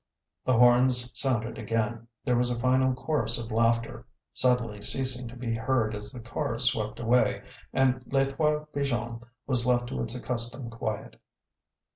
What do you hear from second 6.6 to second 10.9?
swept away, and Les Trois Pigeons was left to its accustomed